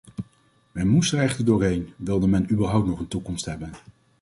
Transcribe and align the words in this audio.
Men 0.71 0.87
moest 0.87 1.13
er 1.13 1.19
echter 1.19 1.45
doorheen, 1.45 1.89
wilde 1.97 2.27
men 2.27 2.49
überhaupt 2.51 2.87
nog 2.87 2.99
een 2.99 3.07
toekomst 3.07 3.45
hebben. 3.45 3.71